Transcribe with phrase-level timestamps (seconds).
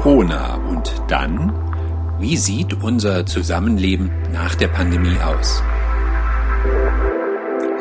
[0.00, 1.52] Corona und dann?
[2.20, 5.60] Wie sieht unser Zusammenleben nach der Pandemie aus?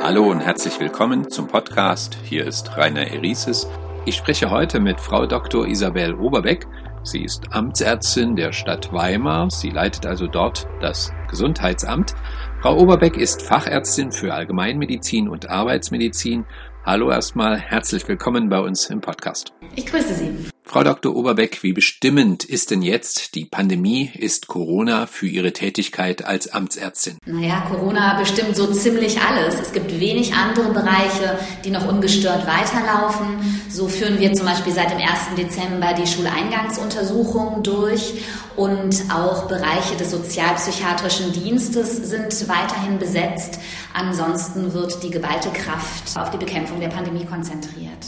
[0.02, 2.18] Hallo und herzlich willkommen zum Podcast.
[2.24, 3.68] Hier ist Rainer Erises.
[4.08, 5.68] Ich spreche heute mit Frau Dr.
[5.68, 6.66] Isabel Oberbeck.
[7.04, 9.52] Sie ist Amtsärztin der Stadt Weimar.
[9.52, 12.16] Sie leitet also dort das Gesundheitsamt.
[12.62, 16.46] Frau Oberbeck ist Fachärztin für Allgemeinmedizin und Arbeitsmedizin.
[16.84, 19.54] Hallo erstmal, herzlich willkommen bei uns im Podcast.
[19.76, 20.57] Ich grüße Sie.
[20.68, 21.16] Frau Dr.
[21.16, 27.18] Oberbeck, wie bestimmend ist denn jetzt die Pandemie, ist Corona für Ihre Tätigkeit als Amtsärztin?
[27.26, 29.56] Naja, Corona bestimmt so ziemlich alles.
[29.62, 33.62] Es gibt wenig andere Bereiche, die noch ungestört weiterlaufen.
[33.70, 35.36] So führen wir zum Beispiel seit dem 1.
[35.38, 38.16] Dezember die Schuleingangsuntersuchung durch
[38.58, 43.58] und auch Bereiche des sozialpsychiatrischen Dienstes sind weiterhin besetzt.
[43.94, 48.06] Ansonsten wird die geballte Kraft auf die Bekämpfung der Pandemie konzentriert.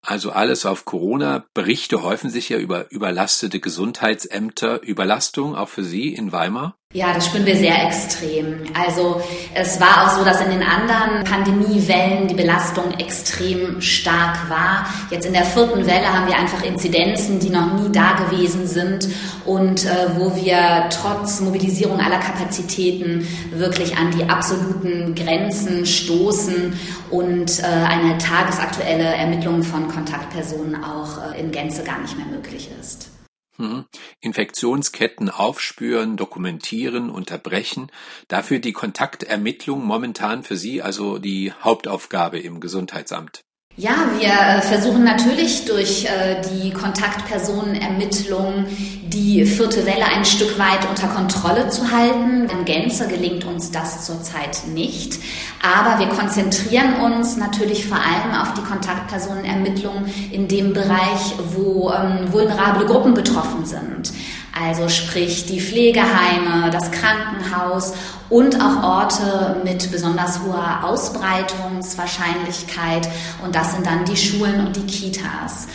[0.00, 1.46] Also alles auf Corona.
[1.54, 4.82] Berichte häufen sich ja über überlastete Gesundheitsämter.
[4.82, 6.77] Überlastung auch für Sie in Weimar?
[6.94, 8.60] Ja, das spüren wir sehr extrem.
[8.72, 9.20] Also
[9.52, 14.86] es war auch so, dass in den anderen Pandemiewellen die Belastung extrem stark war.
[15.10, 19.06] Jetzt in der vierten Welle haben wir einfach Inzidenzen, die noch nie da gewesen sind
[19.44, 26.72] und äh, wo wir trotz Mobilisierung aller Kapazitäten wirklich an die absoluten Grenzen stoßen
[27.10, 32.70] und äh, eine tagesaktuelle Ermittlung von Kontaktpersonen auch äh, in Gänze gar nicht mehr möglich
[32.80, 33.10] ist.
[33.58, 33.86] Mhm.
[34.20, 37.90] Infektionsketten aufspüren, dokumentieren, unterbrechen.
[38.28, 43.47] Dafür die Kontaktermittlung momentan für Sie also die Hauptaufgabe im Gesundheitsamt.
[43.80, 48.66] Ja, wir äh, versuchen natürlich durch äh, die Kontaktpersonenermittlung
[49.04, 52.48] die vierte Welle ein Stück weit unter Kontrolle zu halten.
[52.50, 55.20] In Gänze gelingt uns das zurzeit nicht.
[55.62, 62.32] Aber wir konzentrieren uns natürlich vor allem auf die Kontaktpersonenermittlung in dem Bereich, wo ähm,
[62.32, 64.12] vulnerable Gruppen betroffen sind.
[64.60, 67.92] Also sprich die Pflegeheime, das Krankenhaus
[68.30, 73.08] und auch Orte mit besonders hoher Ausbreitungswahrscheinlichkeit.
[73.44, 75.68] Und das sind dann die Schulen und die Kitas.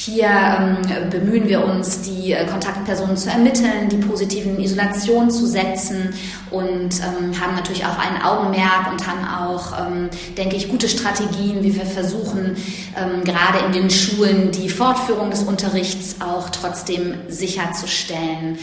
[0.00, 6.14] Hier ähm, bemühen wir uns, die äh, Kontaktpersonen zu ermitteln, die positiven Isolationen zu setzen
[6.52, 11.64] und ähm, haben natürlich auch ein Augenmerk und haben auch, ähm, denke ich, gute Strategien,
[11.64, 12.56] wie wir versuchen,
[12.96, 18.56] ähm, gerade in den Schulen die Fortführung des Unterrichts auch trotzdem sicherzustellen.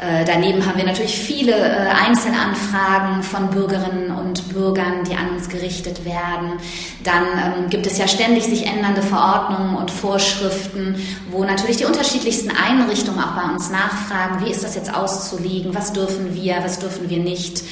[0.00, 5.48] Äh, daneben haben wir natürlich viele äh, Einzelanfragen von Bürgerinnen und Bürgern, die an uns
[5.48, 6.58] gerichtet werden.
[7.04, 10.96] Dann ähm, gibt es ja ständig sich ändernde Verordnungen und Vorschriften,
[11.30, 15.92] wo natürlich die unterschiedlichsten Einrichtungen auch bei uns nachfragen, wie ist das jetzt auszulegen, was
[15.92, 17.62] dürfen wir, was dürfen wir nicht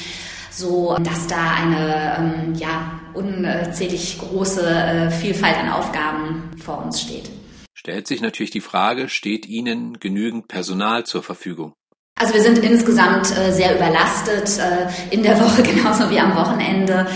[0.53, 7.31] so dass da eine ähm, ja, unzählig große äh, Vielfalt an Aufgaben vor uns steht.
[7.75, 11.73] Stellt sich natürlich die Frage, steht Ihnen genügend Personal zur Verfügung?
[12.15, 17.07] Also wir sind insgesamt äh, sehr überlastet, äh, in der Woche genauso wie am Wochenende.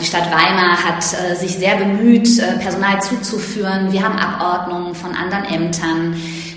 [0.00, 2.28] Die Stadt Weimar hat äh, sich sehr bemüht,
[2.60, 3.92] Personal zuzuführen.
[3.92, 6.14] Wir haben Abordnungen von anderen Ämtern,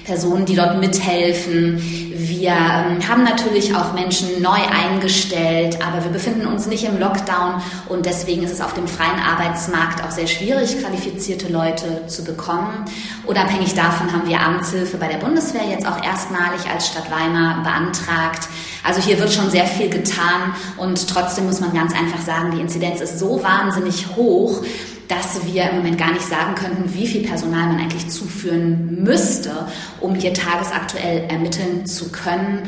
[0.08, 1.82] Personen, die dort mithelfen.
[2.16, 7.62] Wir ähm, haben natürlich auch Menschen neu eingestellt, aber wir befinden uns nicht im Lockdown
[7.90, 12.86] und deswegen ist es auf dem freien Arbeitsmarkt auch sehr schwierig, qualifizierte Leute zu bekommen.
[13.26, 18.48] Unabhängig davon haben wir Amtshilfe bei der Bundeswehr jetzt auch erstmalig als Stadt Weimar beantragt.
[18.86, 22.62] Also hier wird schon sehr viel getan und trotzdem muss man ganz einfach sagen, die
[22.62, 24.64] Inzidenz ist so wahnsinnig hoch,
[25.08, 29.68] dass wir im Moment gar nicht sagen könnten, wie viel Personal man eigentlich zuführen müsste,
[30.02, 32.64] um hier tagesaktuell ermitteln zu können.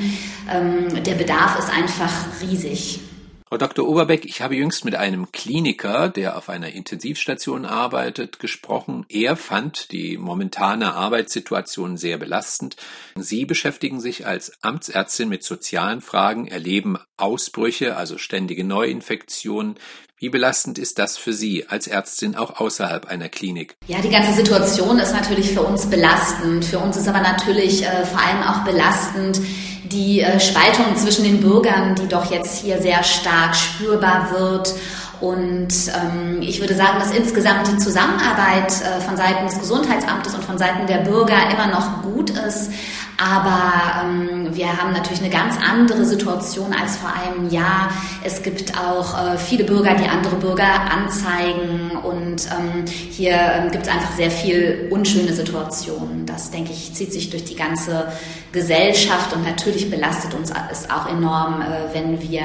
[0.51, 2.11] Ähm, der Bedarf ist einfach
[2.41, 3.01] riesig.
[3.49, 3.87] Frau Dr.
[3.87, 9.07] Oberbeck, ich habe jüngst mit einem Kliniker, der auf einer Intensivstation arbeitet, gesprochen.
[9.09, 12.75] Er fand die momentane Arbeitssituation sehr belastend.
[13.15, 19.77] Sie beschäftigen sich als Amtsärztin mit sozialen Fragen, erleben Ausbrüche, also ständige Neuinfektionen.
[20.21, 23.77] Wie belastend ist das für Sie als Ärztin auch außerhalb einer Klinik?
[23.87, 26.65] Ja, die ganze Situation ist natürlich für uns belastend.
[26.65, 29.39] Für uns ist aber natürlich äh, vor allem auch belastend,
[29.85, 34.73] die äh, Spaltung zwischen den Bürgern, die doch jetzt hier sehr stark spürbar wird.
[35.21, 40.43] Und ähm, ich würde sagen, dass insgesamt die Zusammenarbeit äh, von Seiten des Gesundheitsamtes und
[40.43, 42.71] von Seiten der Bürger immer noch gut ist.
[43.19, 47.89] Aber ähm, wir haben natürlich eine ganz andere Situation als vor einem Jahr.
[48.23, 53.87] Es gibt auch äh, viele Bürger, die andere Bürger anzeigen und ähm, hier ähm, gibt
[53.87, 56.25] es einfach sehr viel unschöne Situationen.
[56.25, 58.07] Das, denke ich, zieht sich durch die ganze
[58.51, 62.43] Gesellschaft und natürlich belastet uns es auch enorm, äh, wenn wir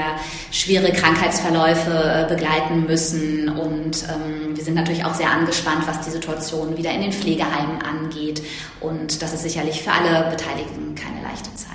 [0.50, 6.10] schwere Krankheitsverläufe äh, begleiten müssen und ähm, wir sind natürlich auch sehr angespannt, was die
[6.10, 8.42] Situation wieder in den Pflegeheimen angeht.
[8.80, 11.74] Und das ist sicherlich für alle Beteiligten keine leichte Zeit.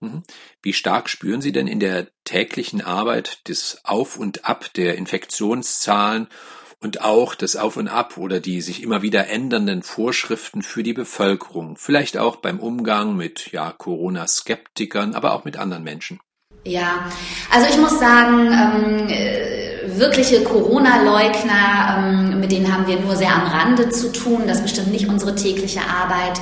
[0.00, 0.22] Mhm.
[0.60, 6.28] Wie stark spüren Sie denn in der täglichen Arbeit das Auf und Ab der Infektionszahlen
[6.82, 10.92] und auch das Auf und Ab oder die sich immer wieder ändernden Vorschriften für die
[10.92, 16.20] Bevölkerung, vielleicht auch beim Umgang mit ja, Corona-Skeptikern, aber auch mit anderen Menschen?
[16.64, 17.06] Ja,
[17.50, 23.34] also ich muss sagen, ähm, äh, wirkliche Corona-Leugner, ähm, mit denen haben wir nur sehr
[23.34, 24.42] am Rande zu tun.
[24.46, 26.40] Das bestimmt nicht unsere tägliche Arbeit.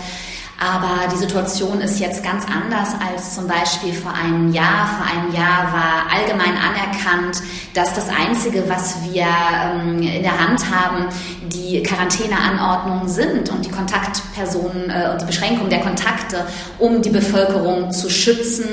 [0.61, 4.89] Aber die Situation ist jetzt ganz anders als zum Beispiel vor einem Jahr.
[4.99, 7.43] Vor einem Jahr war allgemein anerkannt,
[7.73, 11.07] dass das Einzige, was wir ähm, in der Hand haben,
[11.51, 16.45] die Quarantäneanordnungen sind und die Kontaktpersonen äh, und die Beschränkung der Kontakte,
[16.79, 18.67] um die Bevölkerung zu schützen.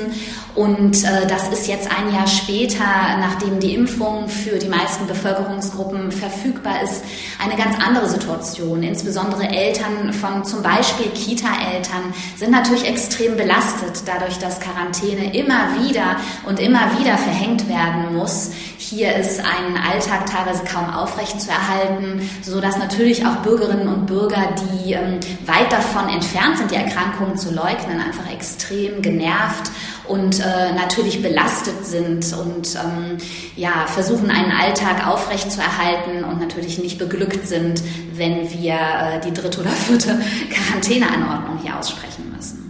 [0.54, 2.84] Und äh, das ist jetzt ein Jahr später,
[3.20, 7.04] nachdem die Impfung für die meisten Bevölkerungsgruppen verfügbar ist,
[7.38, 8.82] eine ganz andere Situation.
[8.82, 16.16] Insbesondere Eltern von zum Beispiel Kita-Eltern sind natürlich extrem belastet, dadurch, dass Quarantäne immer wieder
[16.46, 18.50] und immer wieder verhängt werden muss.
[18.78, 24.06] Hier ist ein Alltag teilweise kaum aufrecht zu erhalten, so dass natürlich auch Bürgerinnen und
[24.06, 29.70] Bürger, die ähm, weit davon entfernt sind, die Erkrankung zu leugnen, einfach extrem genervt
[30.08, 33.18] und äh, natürlich belastet sind und ähm,
[33.56, 37.82] ja, versuchen einen Alltag aufrecht zu erhalten und natürlich nicht beglückt sind,
[38.14, 40.20] wenn wir äh, die dritte oder vierte
[40.50, 42.68] Quarantäneanordnung hier aussprechen müssen.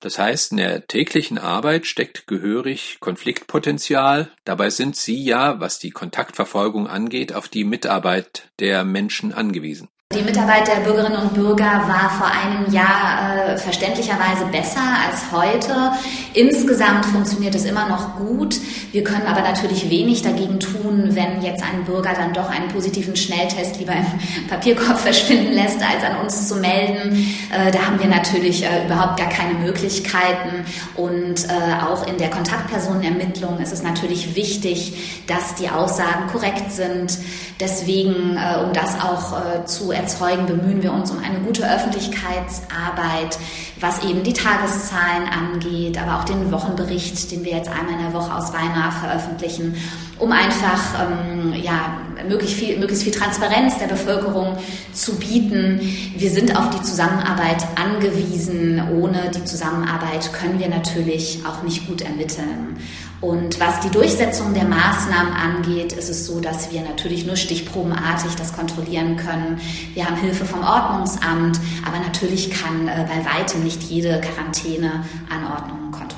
[0.00, 4.30] Das heißt, in der täglichen Arbeit steckt gehörig Konfliktpotenzial.
[4.44, 9.88] Dabei sind Sie ja, was die Kontaktverfolgung angeht, auf die Mitarbeit der Menschen angewiesen.
[10.14, 15.92] Die Mitarbeit der Bürgerinnen und Bürger war vor einem Jahr äh, verständlicherweise besser als heute.
[16.38, 18.60] Insgesamt funktioniert es immer noch gut.
[18.92, 23.16] Wir können aber natürlich wenig dagegen tun, wenn jetzt ein Bürger dann doch einen positiven
[23.16, 24.06] Schnelltest lieber im
[24.48, 27.26] Papierkorb verschwinden lässt, als an uns zu melden.
[27.50, 30.64] Äh, da haben wir natürlich äh, überhaupt gar keine Möglichkeiten.
[30.94, 37.18] Und äh, auch in der Kontaktpersonenermittlung ist es natürlich wichtig, dass die Aussagen korrekt sind.
[37.58, 43.36] Deswegen, um das auch zu erzeugen, bemühen wir uns um eine gute Öffentlichkeitsarbeit,
[43.80, 48.12] was eben die Tageszahlen angeht, aber auch den Wochenbericht, den wir jetzt einmal in der
[48.12, 49.74] Woche aus Weimar veröffentlichen,
[50.18, 51.98] um einfach ähm, ja,
[52.28, 54.56] möglichst viel, möglichst viel Transparenz der Bevölkerung
[54.92, 55.80] zu bieten.
[56.16, 58.82] Wir sind auf die Zusammenarbeit angewiesen.
[59.00, 62.78] Ohne die Zusammenarbeit können wir natürlich auch nicht gut ermitteln.
[63.20, 68.36] Und was die Durchsetzung der Maßnahmen angeht, ist es so, dass wir natürlich nur stichprobenartig
[68.36, 69.60] das kontrollieren können.
[69.94, 76.17] Wir haben Hilfe vom Ordnungsamt, aber natürlich kann äh, bei weitem nicht jede Quarantäneanordnung kontrolliert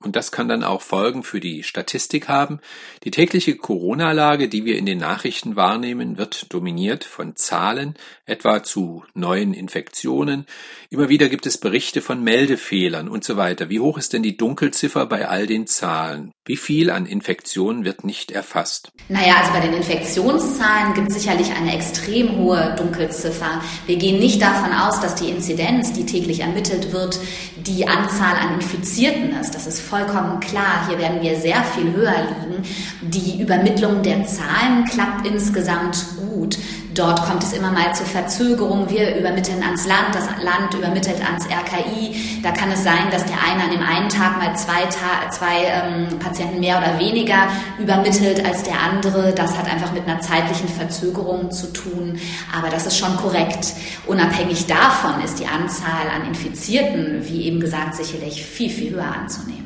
[0.00, 2.60] Und das kann dann auch Folgen für die Statistik haben.
[3.04, 7.94] Die tägliche Corona-Lage, die wir in den Nachrichten wahrnehmen, wird dominiert von Zahlen,
[8.26, 10.46] etwa zu neuen Infektionen.
[10.90, 13.68] Immer wieder gibt es Berichte von Meldefehlern und so weiter.
[13.68, 16.32] Wie hoch ist denn die Dunkelziffer bei all den Zahlen?
[16.46, 18.90] Wie viel an Infektionen wird nicht erfasst?
[19.08, 23.62] Naja, also bei den Infektionszahlen gibt es sicherlich eine extrem hohe Dunkelziffer.
[23.86, 27.18] Wir gehen nicht davon aus, dass die Inzidenz, die täglich ermittelt wird,
[27.56, 29.54] die Anzahl an Infizierten ist.
[29.54, 30.86] Das ist vollkommen klar.
[30.88, 32.62] Hier werden wir sehr viel höher liegen.
[33.02, 36.58] Die Übermittlung der Zahlen klappt insgesamt gut.
[36.94, 38.88] Dort kommt es immer mal zu Verzögerungen.
[38.88, 42.40] Wir übermitteln ans Land, das Land übermittelt ans RKI.
[42.44, 45.64] Da kann es sein, dass der eine an dem einen Tag mal zwei, Ta zwei
[45.64, 47.48] ähm, Patienten mehr oder weniger
[47.80, 49.32] übermittelt als der andere.
[49.32, 52.20] Das hat einfach mit einer zeitlichen Verzögerung zu tun.
[52.56, 53.74] Aber das ist schon korrekt.
[54.06, 59.63] Unabhängig davon ist die Anzahl an Infizierten, wie eben gesagt, sicherlich viel, viel höher anzunehmen.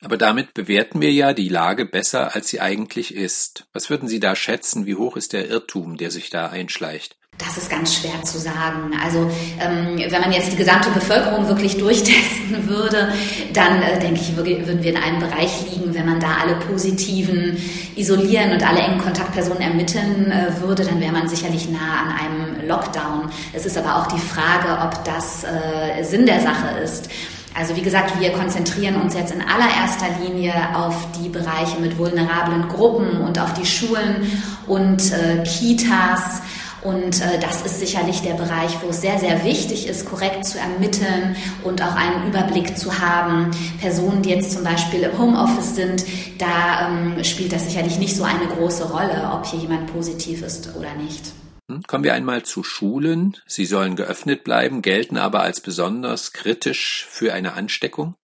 [0.00, 3.66] Aber damit bewerten wir ja die Lage besser, als sie eigentlich ist.
[3.72, 4.86] Was würden Sie da schätzen?
[4.86, 7.16] Wie hoch ist der Irrtum, der sich da einschleicht?
[7.38, 8.90] Das ist ganz schwer zu sagen.
[9.00, 13.12] Also ähm, wenn man jetzt die gesamte Bevölkerung wirklich durchtesten würde,
[13.52, 17.56] dann äh, denke ich, würden wir in einem Bereich liegen, wenn man da alle Positiven
[17.94, 22.68] isolieren und alle engen Kontaktpersonen ermitteln äh, würde, dann wäre man sicherlich nah an einem
[22.68, 23.30] Lockdown.
[23.52, 27.08] Es ist aber auch die Frage, ob das äh, Sinn der Sache ist.
[27.54, 32.68] Also wie gesagt, wir konzentrieren uns jetzt in allererster Linie auf die Bereiche mit vulnerablen
[32.68, 34.30] Gruppen und auf die Schulen
[34.66, 36.42] und äh, Kitas.
[36.82, 40.58] Und äh, das ist sicherlich der Bereich, wo es sehr, sehr wichtig ist, korrekt zu
[40.58, 43.50] ermitteln und auch einen Überblick zu haben.
[43.80, 46.04] Personen, die jetzt zum Beispiel im Homeoffice sind,
[46.38, 50.70] da ähm, spielt das sicherlich nicht so eine große Rolle, ob hier jemand positiv ist
[50.76, 51.32] oder nicht.
[51.70, 53.36] Hm, kommen wir einmal zu Schulen.
[53.46, 58.14] Sie sollen geöffnet bleiben, gelten aber als besonders kritisch für eine Ansteckung.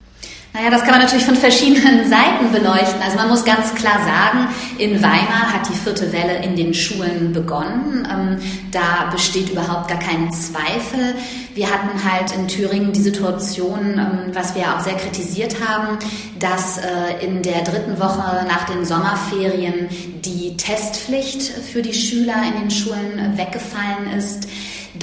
[0.55, 3.03] Naja, das kann man natürlich von verschiedenen Seiten beleuchten.
[3.03, 4.47] Also man muss ganz klar sagen,
[4.79, 8.07] in Weimar hat die vierte Welle in den Schulen begonnen.
[8.09, 8.39] Ähm,
[8.71, 11.17] da besteht überhaupt gar kein Zweifel.
[11.55, 15.99] Wir hatten halt in Thüringen die Situation, ähm, was wir auch sehr kritisiert haben,
[16.39, 19.89] dass äh, in der dritten Woche nach den Sommerferien
[20.25, 24.47] die Testpflicht für die Schüler in den Schulen weggefallen ist.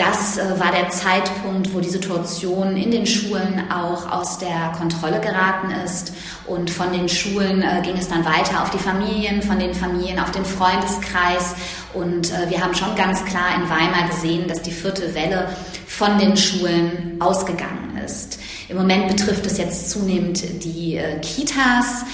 [0.01, 5.19] Das äh, war der Zeitpunkt, wo die Situation in den Schulen auch aus der Kontrolle
[5.21, 6.11] geraten ist.
[6.47, 10.19] Und von den Schulen äh, ging es dann weiter auf die Familien, von den Familien
[10.19, 11.53] auf den Freundeskreis.
[11.93, 15.49] Und äh, wir haben schon ganz klar in Weimar gesehen, dass die vierte Welle
[15.85, 18.39] von den Schulen ausgegangen ist.
[18.69, 22.05] Im Moment betrifft es jetzt zunehmend die Kitas.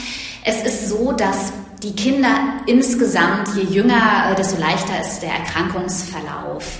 [0.43, 1.53] Es ist so, dass
[1.83, 6.79] die Kinder insgesamt, je jünger, desto leichter ist der Erkrankungsverlauf.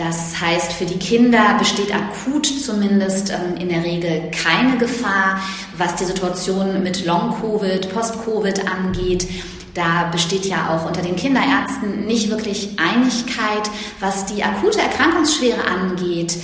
[0.00, 5.42] Das heißt, für die Kinder besteht akut zumindest ähm, in der Regel keine Gefahr,
[5.76, 9.28] was die Situation mit Long-Covid, Post-Covid angeht.
[9.74, 16.38] Da besteht ja auch unter den Kinderärzten nicht wirklich Einigkeit, was die akute Erkrankungsschwere angeht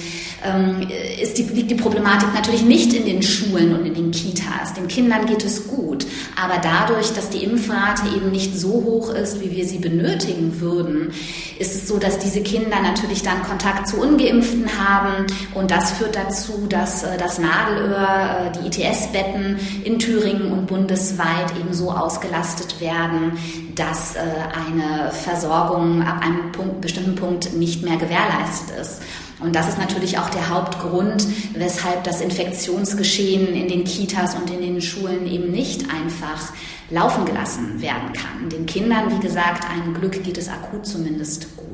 [0.47, 0.87] ähm,
[1.21, 4.75] ist die, liegt die Problematik natürlich nicht in den Schulen und in den Kitas.
[4.75, 6.07] Den Kindern geht es gut.
[6.41, 11.13] Aber dadurch, dass die Impfrate eben nicht so hoch ist, wie wir sie benötigen würden,
[11.59, 15.27] ist es so, dass diese Kinder natürlich dann Kontakt zu Ungeimpften haben.
[15.55, 21.57] Und das führt dazu, dass äh, das Nadelöhr, äh, die ITS-Betten in Thüringen und bundesweit
[21.59, 23.33] eben so ausgelastet werden,
[23.75, 29.03] dass äh, eine Versorgung ab einem Punkt, bestimmten Punkt nicht mehr gewährleistet ist.
[29.39, 34.61] Und das ist natürlich auch der Hauptgrund, weshalb das Infektionsgeschehen in den Kitas und in
[34.61, 36.53] den Schulen eben nicht einfach
[36.91, 38.49] laufen gelassen werden kann.
[38.49, 41.66] Den Kindern, wie gesagt, ein Glück geht es akut zumindest gut.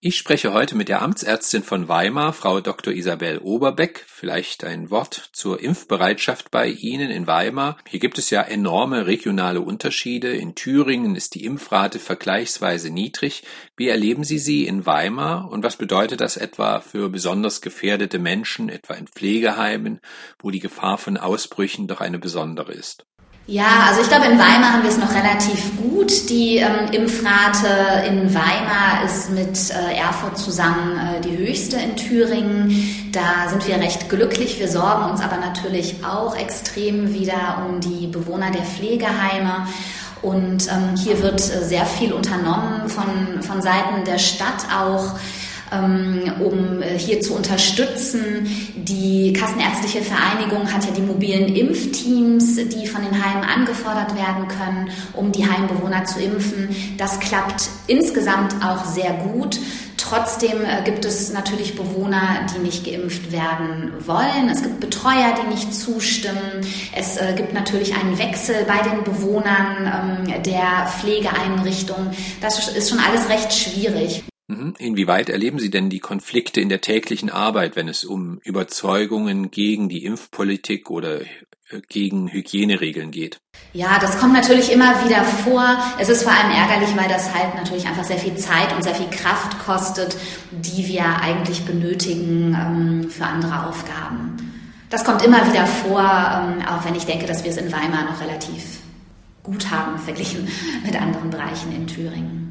[0.00, 2.92] Ich spreche heute mit der Amtsärztin von Weimar, Frau Dr.
[2.92, 4.04] Isabel Oberbeck.
[4.06, 7.78] Vielleicht ein Wort zur Impfbereitschaft bei Ihnen in Weimar.
[7.84, 10.30] Hier gibt es ja enorme regionale Unterschiede.
[10.36, 13.42] In Thüringen ist die Impfrate vergleichsweise niedrig.
[13.76, 18.68] Wie erleben Sie sie in Weimar und was bedeutet das etwa für besonders gefährdete Menschen,
[18.68, 19.98] etwa in Pflegeheimen,
[20.38, 23.04] wo die Gefahr von Ausbrüchen doch eine besondere ist?
[23.50, 26.28] Ja, also ich glaube, in Weimar haben wir es noch relativ gut.
[26.28, 33.10] Die ähm, Impfrate in Weimar ist mit äh, Erfurt zusammen äh, die höchste in Thüringen.
[33.10, 34.60] Da sind wir recht glücklich.
[34.60, 39.66] Wir sorgen uns aber natürlich auch extrem wieder um die Bewohner der Pflegeheime.
[40.20, 45.18] Und ähm, hier wird äh, sehr viel unternommen von, von Seiten der Stadt auch
[46.40, 48.46] um äh, hier zu unterstützen.
[48.76, 54.90] Die Kassenärztliche Vereinigung hat ja die mobilen Impfteams, die von den Heimen angefordert werden können,
[55.14, 56.68] um die Heimbewohner zu impfen.
[56.96, 59.58] Das klappt insgesamt auch sehr gut.
[59.98, 64.48] Trotzdem äh, gibt es natürlich Bewohner, die nicht geimpft werden wollen.
[64.50, 66.62] Es gibt Betreuer, die nicht zustimmen.
[66.96, 72.12] Es äh, gibt natürlich einen Wechsel bei den Bewohnern ähm, der Pflegeeinrichtung.
[72.40, 74.22] Das ist schon alles recht schwierig.
[74.48, 74.74] Mhm.
[74.78, 79.90] Inwieweit erleben Sie denn die Konflikte in der täglichen Arbeit, wenn es um Überzeugungen gegen
[79.90, 81.26] die Impfpolitik oder äh,
[81.88, 83.40] gegen Hygieneregeln geht?
[83.74, 85.78] Ja, das kommt natürlich immer wieder vor.
[85.98, 88.94] Es ist vor allem ärgerlich, weil das halt natürlich einfach sehr viel Zeit und sehr
[88.94, 90.16] viel Kraft kostet,
[90.50, 94.36] die wir eigentlich benötigen ähm, für andere Aufgaben.
[94.88, 98.04] Das kommt immer wieder vor, ähm, auch wenn ich denke, dass wir es in Weimar
[98.04, 98.78] noch relativ
[99.42, 100.48] gut haben verglichen
[100.84, 102.47] mit anderen Bereichen in Thüringen.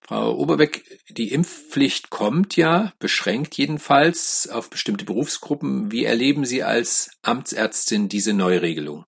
[0.00, 5.92] Frau Oberbeck, die Impfpflicht kommt ja, beschränkt jedenfalls auf bestimmte Berufsgruppen.
[5.92, 9.04] Wie erleben Sie als Amtsärztin diese Neuregelung?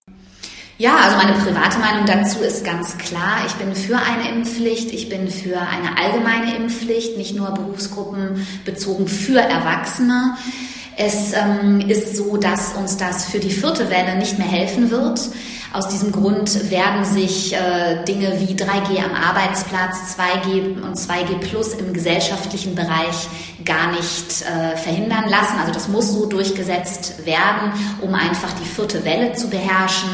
[0.79, 3.45] Ja, also meine private Meinung dazu ist ganz klar.
[3.47, 4.93] Ich bin für eine Impfpflicht.
[4.93, 10.37] Ich bin für eine allgemeine Impfpflicht, nicht nur berufsgruppenbezogen für Erwachsene.
[10.97, 15.21] Es ähm, ist so, dass uns das für die vierte Welle nicht mehr helfen wird.
[15.73, 21.73] Aus diesem Grund werden sich äh, Dinge wie 3G am Arbeitsplatz, 2G und 2G Plus
[21.73, 23.29] im gesellschaftlichen Bereich
[23.64, 25.59] gar nicht äh, verhindern lassen.
[25.59, 30.11] Also das muss so durchgesetzt werden, um einfach die vierte Welle zu beherrschen.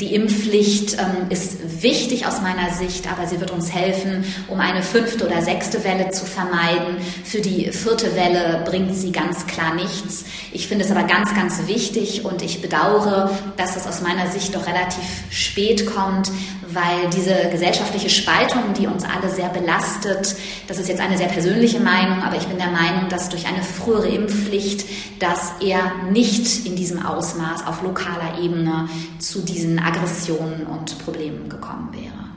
[0.00, 4.82] Die Impfpflicht ähm, ist wichtig aus meiner Sicht, aber sie wird uns helfen, um eine
[4.82, 6.96] fünfte oder sechste Welle zu vermeiden.
[7.22, 10.24] Für die vierte Welle bringt sie ganz klar nichts.
[10.52, 14.54] Ich finde es aber ganz, ganz wichtig und ich bedauere, dass es aus meiner Sicht
[14.54, 16.30] doch relativ spät kommt,
[16.74, 20.36] weil diese gesellschaftliche Spaltung, die uns alle sehr belastet,
[20.68, 23.62] das ist jetzt eine sehr persönliche Meinung, aber ich bin der Meinung, dass durch eine
[23.62, 24.84] frühere Impfpflicht
[25.18, 31.90] das eher nicht in diesem Ausmaß auf lokaler Ebene zu diesen Aggressionen und Problemen gekommen
[31.92, 32.30] wäre.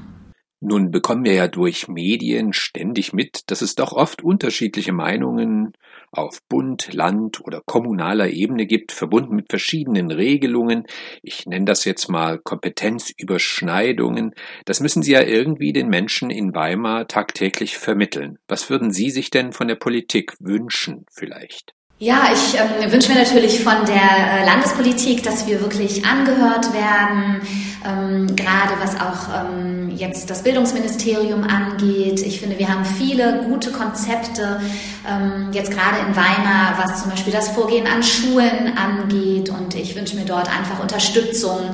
[0.65, 5.73] Nun bekommen wir ja durch Medien ständig mit, dass es doch oft unterschiedliche Meinungen
[6.13, 10.85] auf Bund, Land oder kommunaler Ebene gibt, verbunden mit verschiedenen Regelungen.
[11.21, 14.33] Ich nenne das jetzt mal Kompetenzüberschneidungen.
[14.65, 18.37] Das müssen Sie ja irgendwie den Menschen in Weimar tagtäglich vermitteln.
[18.47, 21.73] Was würden Sie sich denn von der Politik wünschen vielleicht?
[22.03, 27.41] Ja, ich ähm, wünsche mir natürlich von der äh, Landespolitik, dass wir wirklich angehört werden,
[27.85, 32.19] ähm, gerade was auch ähm, jetzt das Bildungsministerium angeht.
[32.19, 34.59] Ich finde, wir haben viele gute Konzepte,
[35.09, 39.49] ähm, jetzt gerade in Weimar, was zum Beispiel das Vorgehen an Schulen angeht.
[39.49, 41.73] Und ich wünsche mir dort einfach Unterstützung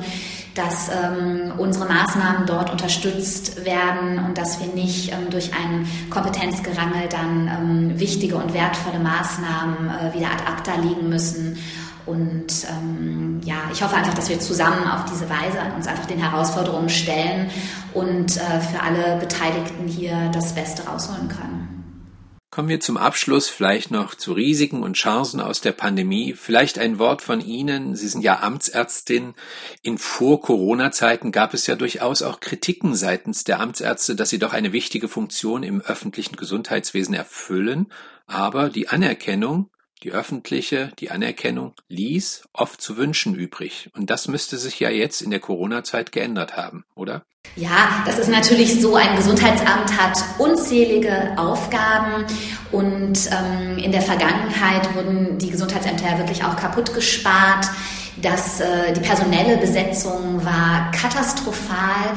[0.54, 7.08] dass ähm, unsere Maßnahmen dort unterstützt werden und dass wir nicht ähm, durch ein Kompetenzgerangel
[7.08, 11.58] dann ähm, wichtige und wertvolle Maßnahmen äh, wieder ad acta legen müssen.
[12.06, 16.18] Und ähm, ja, ich hoffe einfach, dass wir zusammen auf diese Weise uns einfach den
[16.18, 17.50] Herausforderungen stellen
[17.94, 21.59] und äh, für alle Beteiligten hier das Beste rausholen können.
[22.50, 26.34] Kommen wir zum Abschluss vielleicht noch zu Risiken und Chancen aus der Pandemie.
[26.34, 27.94] Vielleicht ein Wort von Ihnen.
[27.94, 29.34] Sie sind ja Amtsärztin.
[29.82, 34.72] In Vor-Corona-Zeiten gab es ja durchaus auch Kritiken seitens der Amtsärzte, dass sie doch eine
[34.72, 37.92] wichtige Funktion im öffentlichen Gesundheitswesen erfüllen.
[38.26, 39.70] Aber die Anerkennung
[40.02, 43.90] die öffentliche, die Anerkennung ließ oft zu wünschen übrig.
[43.94, 47.22] Und das müsste sich ja jetzt in der Corona-Zeit geändert haben, oder?
[47.56, 48.94] Ja, das ist natürlich so.
[48.94, 52.24] Ein Gesundheitsamt hat unzählige Aufgaben
[52.70, 57.66] und ähm, in der Vergangenheit wurden die Gesundheitsämter ja wirklich auch kaputt gespart.
[58.22, 62.14] Das, äh, die personelle Besetzung war katastrophal.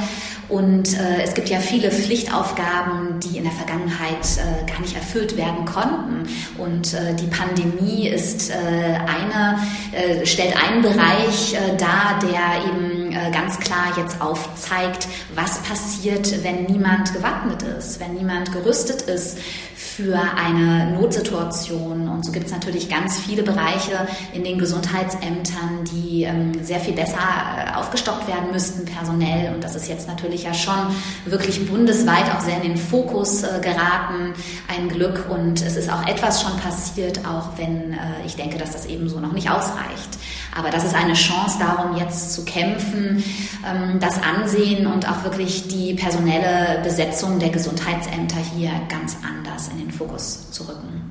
[0.53, 5.35] Und äh, es gibt ja viele Pflichtaufgaben, die in der Vergangenheit äh, gar nicht erfüllt
[5.35, 6.27] werden konnten.
[6.59, 9.57] Und äh, die Pandemie ist äh, eine,
[9.93, 16.43] äh, stellt einen Bereich äh, dar, der eben äh, ganz klar jetzt aufzeigt, was passiert,
[16.43, 19.39] wenn niemand gewappnet ist, wenn niemand gerüstet ist
[19.75, 22.07] für eine Notsituation.
[22.09, 26.93] Und so gibt es natürlich ganz viele Bereiche in den Gesundheitsämtern, die ähm, sehr viel
[26.93, 29.53] besser äh, aufgestockt werden müssten personell.
[29.53, 30.95] Und das ist jetzt natürlich ja schon
[31.25, 34.33] wirklich bundesweit auch sehr in den Fokus äh, geraten.
[34.67, 35.25] Ein Glück.
[35.29, 39.09] Und es ist auch etwas schon passiert, auch wenn äh, ich denke, dass das eben
[39.09, 40.17] so noch nicht ausreicht.
[40.55, 43.23] Aber das ist eine Chance darum, jetzt zu kämpfen,
[43.65, 49.79] ähm, das Ansehen und auch wirklich die personelle Besetzung der Gesundheitsämter hier ganz anders in
[49.79, 51.02] den Fokus zu rücken.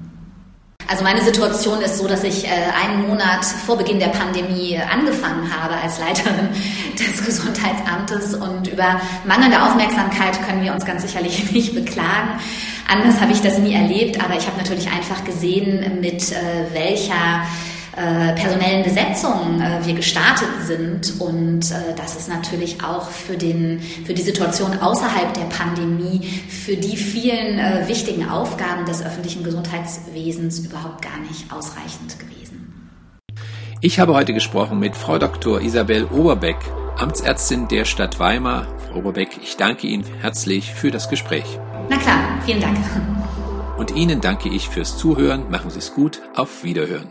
[0.88, 5.51] Also meine Situation ist so, dass ich äh, einen Monat vor Beginn der Pandemie angefangen
[5.55, 6.49] habe als Leiterin
[6.99, 12.40] des Gesundheitsamtes und über mangelnde Aufmerksamkeit können wir uns ganz sicherlich nicht beklagen.
[12.88, 17.47] Anders habe ich das nie erlebt, aber ich habe natürlich einfach gesehen, mit äh, welcher
[17.96, 21.20] äh, personellen Besetzung äh, wir gestartet sind.
[21.20, 26.76] Und äh, das ist natürlich auch für, den, für die Situation außerhalb der Pandemie, für
[26.76, 32.33] die vielen äh, wichtigen Aufgaben des öffentlichen Gesundheitswesens überhaupt gar nicht ausreichend gewesen.
[33.81, 35.61] Ich habe heute gesprochen mit Frau Dr.
[35.61, 36.57] Isabel Oberbeck,
[36.96, 38.68] Amtsärztin der Stadt Weimar.
[38.88, 41.59] Frau Oberbeck, ich danke Ihnen herzlich für das Gespräch.
[41.90, 42.78] Na klar, vielen Dank.
[43.76, 45.50] Und Ihnen danke ich fürs Zuhören.
[45.50, 46.22] Machen Sie es gut.
[46.37, 47.11] Auf Wiederhören.